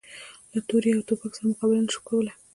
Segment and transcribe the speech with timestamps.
[0.53, 2.35] له تورې او توپک سره مقابله نه شو کولای.